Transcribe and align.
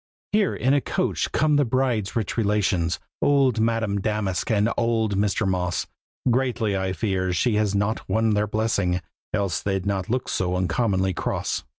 Here 0.31 0.55
in 0.55 0.73
a 0.73 0.81
coach 0.81 1.31
come 1.31 1.57
the 1.57 1.63
bride's 1.63 2.15
rich 2.15 2.35
relations, 2.35 2.99
Old 3.21 3.59
Madame 3.59 4.01
Damask 4.01 4.49
and 4.49 4.67
old 4.75 5.15
Mr. 5.15 5.47
Moss; 5.47 5.85
Greatly 6.31 6.75
I 6.75 6.91
fear 6.91 7.31
she 7.33 7.53
has 7.57 7.75
not 7.75 8.09
won 8.09 8.31
their 8.31 8.47
blessing, 8.47 9.03
Else 9.31 9.61
they'd 9.61 9.85
not 9.85 10.09
look 10.09 10.27
so 10.27 10.55
uncommonly 10.55 11.13
cross. 11.13 11.63